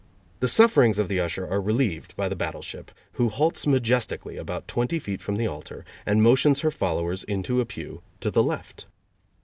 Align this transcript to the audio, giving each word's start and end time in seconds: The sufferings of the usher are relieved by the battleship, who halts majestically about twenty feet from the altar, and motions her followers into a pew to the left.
The 0.39 0.47
sufferings 0.47 0.97
of 0.97 1.09
the 1.09 1.19
usher 1.19 1.47
are 1.47 1.61
relieved 1.61 2.15
by 2.15 2.27
the 2.27 2.35
battleship, 2.35 2.89
who 3.11 3.29
halts 3.29 3.67
majestically 3.67 4.35
about 4.35 4.67
twenty 4.67 4.97
feet 4.97 5.21
from 5.21 5.35
the 5.35 5.45
altar, 5.45 5.85
and 6.07 6.23
motions 6.23 6.61
her 6.61 6.71
followers 6.71 7.23
into 7.23 7.61
a 7.61 7.67
pew 7.67 8.01
to 8.21 8.31
the 8.31 8.41
left. 8.41 8.87